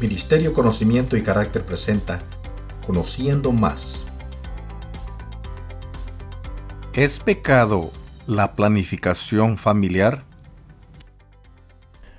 [0.00, 2.20] Ministerio Conocimiento y Carácter presenta
[2.86, 4.06] Conociendo Más.
[6.92, 7.90] ¿Es pecado
[8.28, 10.22] la planificación familiar?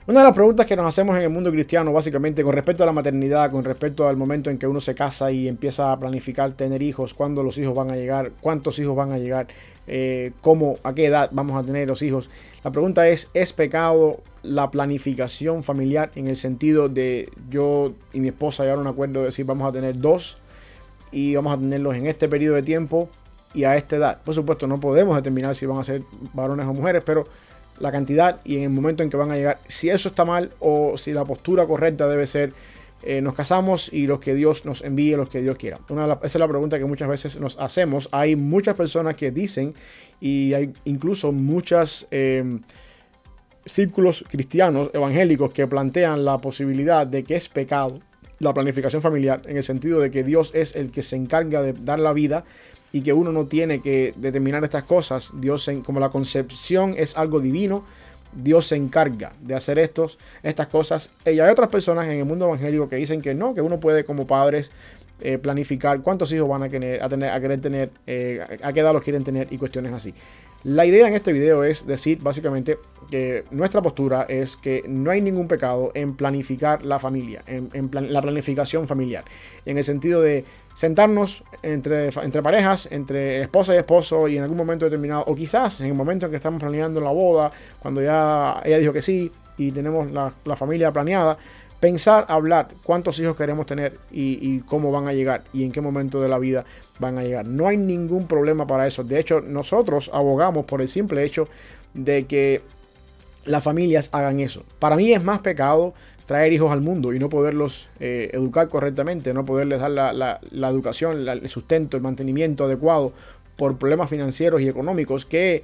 [0.08, 2.86] Una de las preguntas que nos hacemos en el mundo cristiano, básicamente, con respecto a
[2.88, 6.52] la maternidad, con respecto al momento en que uno se casa y empieza a planificar
[6.54, 9.48] tener hijos, cuándo los hijos van a llegar, cuántos hijos van a llegar,
[9.90, 12.30] eh, cómo, a qué edad vamos a tener los hijos.
[12.64, 18.30] La pregunta es, ¿es pecado la planificación familiar en el sentido de yo y mi
[18.30, 20.38] esposa llegar a un acuerdo de decir vamos a tener dos
[21.12, 23.10] y vamos a tenerlos en este periodo de tiempo
[23.54, 24.22] y a esta edad?
[24.24, 26.04] Por supuesto, no podemos determinar si van a ser
[26.34, 27.26] varones o mujeres, pero
[27.80, 30.52] la cantidad y en el momento en que van a llegar, si eso está mal
[30.60, 32.54] o si la postura correcta debe ser
[33.04, 35.80] eh, nos casamos y los que Dios nos envíe, los que Dios quiera.
[35.88, 38.10] Esa es la pregunta que muchas veces nos hacemos.
[38.12, 39.74] Hay muchas personas que dicen
[40.20, 42.60] y hay incluso muchos eh,
[43.66, 48.00] círculos cristianos evangélicos que plantean la posibilidad de que es pecado
[48.40, 51.74] la planificación familiar en el sentido de que Dios es el que se encarga de
[51.74, 52.46] dar la vida
[52.92, 55.32] y que uno no tiene que determinar estas cosas.
[55.36, 57.86] Dios, como la concepción es algo divino,
[58.34, 61.10] Dios se encarga de hacer estos, estas cosas.
[61.26, 64.04] Y hay otras personas en el mundo evangélico que dicen que no, que uno puede
[64.04, 64.72] como padres
[65.22, 69.04] eh, planificar cuántos hijos van a, tener, a querer tener, eh, a qué edad los
[69.04, 70.14] quieren tener y cuestiones así.
[70.64, 72.80] La idea en este video es decir básicamente
[73.10, 78.22] que nuestra postura es que no hay ningún pecado en planificar la familia, en, la
[78.22, 79.24] planificación familiar,
[79.66, 80.44] en el sentido de
[80.76, 85.88] sentarnos entre, parejas, entre esposa y esposo y en algún momento determinado, o quizás en
[85.88, 89.72] el momento en que estamos planeando la boda, cuando ya ella dijo que sí y
[89.72, 91.38] tenemos la familia planeada,
[91.80, 96.22] pensar, hablar cuántos hijos queremos tener y, cómo van a llegar y en qué momento
[96.22, 96.66] de la vida
[97.00, 97.48] van a llegar.
[97.48, 99.04] No hay ningún problema para eso.
[99.04, 101.48] De hecho, nosotros abogamos por el simple hecho
[101.94, 102.62] de que
[103.46, 104.64] las familias hagan eso.
[104.80, 105.94] Para mí es más pecado
[106.26, 110.70] traer hijos al mundo y no poderlos eh, educar correctamente, no poderles dar la, la
[110.70, 113.14] educación, el sustento, el mantenimiento adecuado
[113.56, 115.64] por problemas financieros y económicos que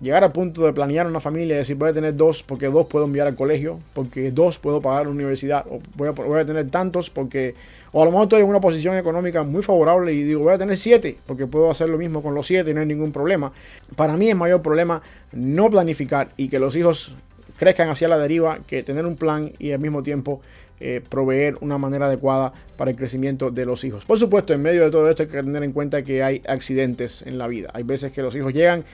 [0.00, 2.86] llegar al punto de planear una familia y decir voy a tener dos porque dos
[2.86, 7.10] puedo enviar al colegio, porque dos puedo pagar la universidad, o voy a, tener tantos
[7.10, 7.54] porque,
[7.92, 10.58] o a lo mejor estoy en una posición económica muy favorable y digo voy a
[10.58, 13.52] tener siete porque puedo hacer lo mismo con los siete y no hay ningún problema.
[13.96, 15.02] Para mí es mayor problema
[15.32, 17.14] no planificar y que los hijos
[17.58, 20.40] crezcan hacia la deriva que tener un plan y al mismo tiempo
[20.80, 24.04] eh, proveer una manera adecuada para el crecimiento de los hijos.
[24.04, 27.22] Por supuesto, en medio de todo esto hay que tener en cuenta que hay accidentes
[27.22, 27.70] en la vida.
[27.72, 28.84] Hay veces que los hijos llegan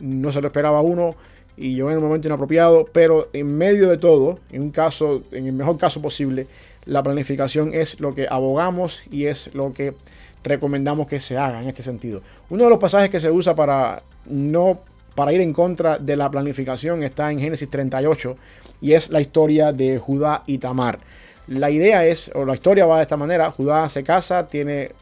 [0.00, 1.14] no se lo esperaba uno
[1.56, 5.46] y yo en un momento inapropiado, pero en medio de todo, en un caso, en
[5.46, 6.46] el mejor caso posible,
[6.86, 9.94] la planificación es lo que abogamos y es lo que
[10.42, 12.22] recomendamos que se haga en este sentido.
[12.48, 14.80] Uno de los pasajes que se usa para no
[15.14, 18.36] para ir en contra de la planificación está en Génesis 38
[18.80, 21.00] y es la historia de Judá y Tamar.
[21.46, 24.92] La idea es, o la historia va de esta manera, Judá se casa, tiene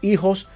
[0.00, 0.48] hijos,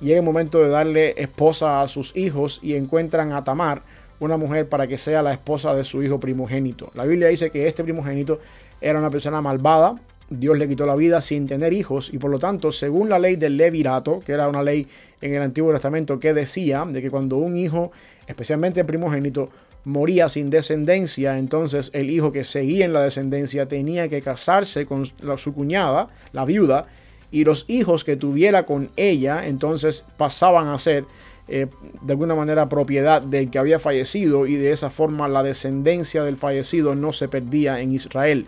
[0.00, 3.82] llega el momento de darle esposa a sus hijos y encuentran a Tamar,
[4.18, 6.90] una mujer para que sea la esposa de su hijo primogénito.
[6.94, 8.40] La Biblia dice que este primogénito
[8.80, 9.96] era una persona malvada,
[10.30, 13.34] Dios le quitó la vida sin tener hijos y por lo tanto, según la ley
[13.34, 14.86] del levirato, que era una ley
[15.20, 17.90] en el Antiguo Testamento que decía de que cuando un hijo,
[18.28, 19.50] especialmente el primogénito,
[19.84, 25.06] moría sin descendencia, entonces el hijo que seguía en la descendencia tenía que casarse con
[25.36, 26.86] su cuñada, la viuda,
[27.30, 31.04] y los hijos que tuviera con ella entonces pasaban a ser
[31.48, 31.66] eh,
[32.02, 36.36] de alguna manera propiedad del que había fallecido y de esa forma la descendencia del
[36.36, 38.46] fallecido no se perdía en Israel.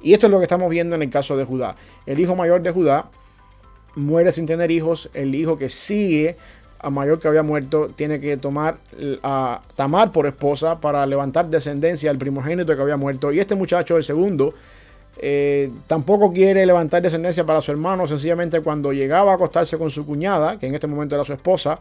[0.00, 1.76] Y esto es lo que estamos viendo en el caso de Judá.
[2.04, 3.06] El hijo mayor de Judá
[3.94, 6.36] muere sin tener hijos, el hijo que sigue
[6.80, 8.78] a mayor que había muerto tiene que tomar
[9.22, 13.96] a Tamar por esposa para levantar descendencia al primogénito que había muerto y este muchacho,
[13.96, 14.52] el segundo,
[15.18, 20.06] eh, tampoco quiere levantar descendencia para su hermano, sencillamente cuando llegaba a acostarse con su
[20.06, 21.80] cuñada, que en este momento era su esposa,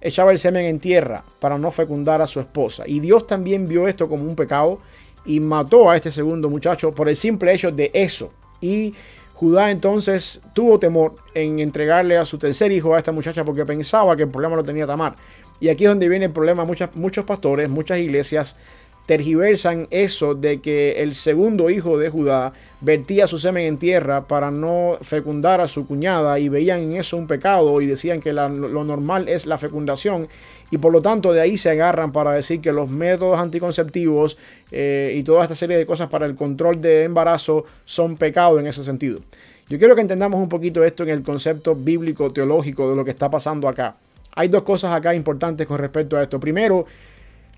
[0.00, 2.84] echaba el semen en tierra para no fecundar a su esposa.
[2.86, 4.80] Y Dios también vio esto como un pecado
[5.24, 8.32] y mató a este segundo muchacho por el simple hecho de eso.
[8.60, 8.94] Y
[9.34, 14.16] Judá entonces tuvo temor en entregarle a su tercer hijo a esta muchacha porque pensaba
[14.16, 15.16] que el problema lo tenía Tamar.
[15.60, 16.64] Y aquí es donde viene el problema.
[16.64, 18.56] muchos pastores, muchas iglesias
[19.06, 24.50] tergiversan eso de que el segundo hijo de Judá vertía su semen en tierra para
[24.50, 28.84] no fecundar a su cuñada y veían en eso un pecado y decían que lo
[28.84, 30.28] normal es la fecundación
[30.70, 34.36] y por lo tanto de ahí se agarran para decir que los métodos anticonceptivos
[34.72, 38.66] eh, y toda esta serie de cosas para el control de embarazo son pecado en
[38.66, 39.20] ese sentido.
[39.68, 43.10] Yo quiero que entendamos un poquito esto en el concepto bíblico teológico de lo que
[43.10, 43.96] está pasando acá.
[44.34, 46.38] Hay dos cosas acá importantes con respecto a esto.
[46.38, 46.86] Primero,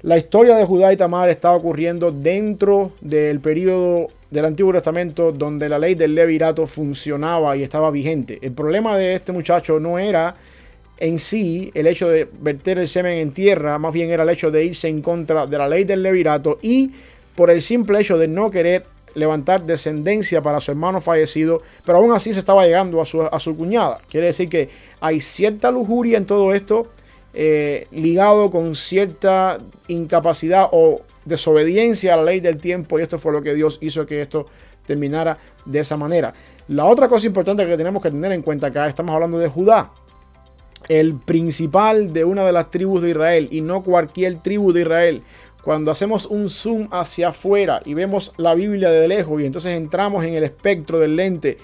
[0.02, 5.68] la historia de Judá y Tamar está ocurriendo dentro del periodo del Antiguo Testamento donde
[5.68, 8.38] la ley del levirato funcionaba y estaba vigente.
[8.42, 10.36] El problema de este muchacho no era
[10.98, 14.50] en sí el hecho de verter el semen en tierra, más bien era el hecho
[14.50, 16.92] de irse en contra de la ley del levirato y
[17.34, 18.84] por el simple hecho de no querer
[19.14, 23.40] levantar descendencia para su hermano fallecido, pero aún así se estaba llegando a su, a
[23.40, 23.98] su cuñada.
[24.08, 24.68] Quiere decir que
[25.00, 26.88] hay cierta lujuria en todo esto,
[27.34, 33.32] eh, ligado con cierta incapacidad o desobediencia a la ley del tiempo, y esto fue
[33.32, 34.46] lo que Dios hizo que esto
[34.86, 36.32] terminara de esa manera.
[36.68, 39.92] La otra cosa importante que tenemos que tener en cuenta acá, estamos hablando de Judá,
[40.88, 45.22] el principal de una de las tribus de Israel, y no cualquier tribu de Israel
[45.68, 50.24] cuando hacemos un zoom hacia afuera y vemos la Biblia de lejos y entonces entramos
[50.24, 51.58] en el espectro del lente,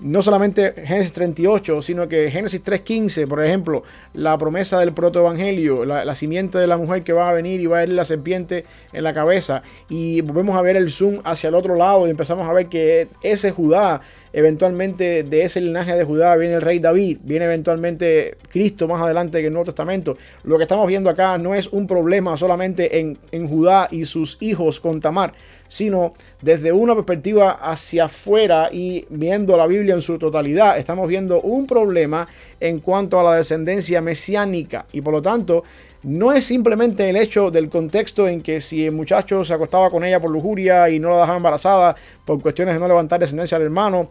[0.00, 3.82] no solamente Génesis 38, sino que Génesis 3.15, por ejemplo,
[4.14, 7.66] la promesa del protoevangelio, la, la simiente de la mujer que va a venir y
[7.66, 11.48] va a ir la serpiente en la cabeza, y volvemos a ver el zoom hacia
[11.48, 14.00] el otro lado y empezamos a ver que ese Judá
[14.32, 19.38] Eventualmente de ese linaje de Judá viene el rey David, viene eventualmente Cristo más adelante
[19.38, 20.16] en el Nuevo Testamento.
[20.44, 24.36] Lo que estamos viendo acá no es un problema solamente en, en Judá y sus
[24.40, 25.32] hijos con Tamar,
[25.68, 31.40] sino desde una perspectiva hacia afuera y viendo la Biblia en su totalidad, estamos viendo
[31.40, 32.26] un problema
[32.60, 35.64] en cuanto a la descendencia mesiánica y por lo tanto
[36.02, 40.04] no es simplemente el hecho del contexto en que si el muchacho se acostaba con
[40.04, 43.66] ella por lujuria y no la dejaba embarazada por cuestiones de no levantar descendencia del
[43.66, 44.08] hermano.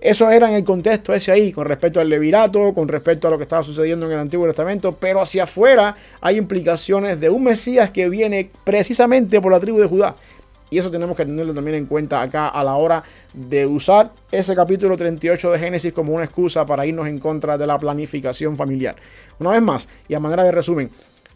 [0.00, 3.36] Eso era en el contexto ese ahí, con respecto al levirato, con respecto a lo
[3.36, 7.90] que estaba sucediendo en el Antiguo Testamento, pero hacia afuera hay implicaciones de un Mesías
[7.90, 10.14] que viene precisamente por la tribu de Judá.
[10.70, 14.54] Y eso tenemos que tenerlo también en cuenta acá a la hora de usar ese
[14.54, 18.96] capítulo 38 de Génesis como una excusa para irnos en contra de la planificación familiar.
[19.38, 20.90] Una vez más, y a manera de resumen,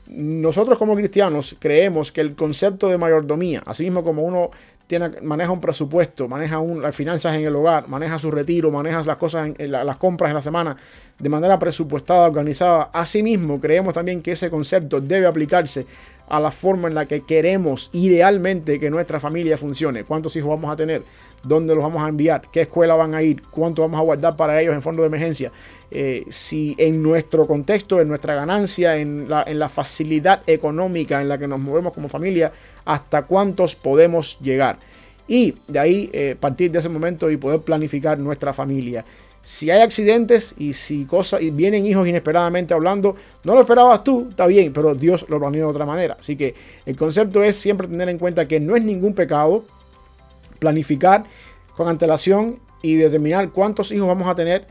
[0.08, 4.50] nosotros como cristianos creemos que el concepto de mayordomía, así mismo como uno
[4.86, 9.16] tiene, maneja un presupuesto, maneja las finanzas en el hogar, maneja su retiro, maneja las
[9.16, 10.76] cosas, en, las compras en la semana
[11.18, 15.86] de manera presupuestada, organizada, asimismo creemos también que ese concepto debe aplicarse
[16.28, 20.04] a la forma en la que queremos idealmente que nuestra familia funcione.
[20.04, 21.02] ¿Cuántos hijos vamos a tener?
[21.42, 22.42] ¿Dónde los vamos a enviar?
[22.52, 23.42] ¿Qué escuela van a ir?
[23.50, 25.50] ¿Cuánto vamos a guardar para ellos en fondo de emergencia?
[25.90, 31.48] Eh, si en nuestro contexto, en nuestra ganancia, en la, facilidad económica en la que
[31.48, 32.52] nos movemos como familia,
[32.84, 34.78] hasta cuántos podemos llegar.
[35.26, 39.04] Y de ahí eh, partir de ese momento y poder planificar nuestra familia.
[39.42, 44.28] Si hay accidentes y si cosas y vienen hijos inesperadamente hablando, no lo esperabas tú,
[44.30, 46.16] está bien, pero Dios lo planeó de otra manera.
[46.20, 46.54] Así que
[46.86, 49.64] el concepto es siempre tener en cuenta que no es ningún pecado
[50.62, 51.24] planificar
[51.76, 54.68] con antelación y determinar cuántos hijos vamos a tener,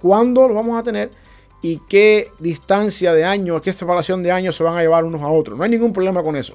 [0.00, 1.10] cuándo los vamos a tener
[1.60, 5.28] y qué distancia de años, qué separación de años se van a llevar unos a
[5.28, 5.58] otros.
[5.58, 6.54] No hay ningún problema con eso.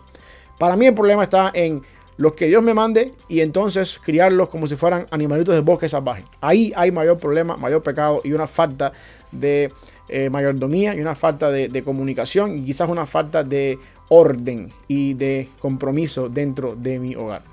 [0.58, 1.84] Para mí el problema está en
[2.18, 6.26] los que Dios me mande y entonces criarlos como si fueran animalitos de bosque salvaje.
[6.42, 8.92] Ahí hay mayor problema, mayor pecado y una falta
[9.32, 9.72] de
[10.08, 13.78] eh, mayordomía y una falta de, de comunicación y quizás una falta de
[14.10, 17.49] orden y de compromiso dentro de mi hogar.